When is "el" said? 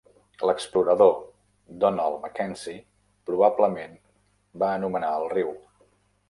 5.21-5.31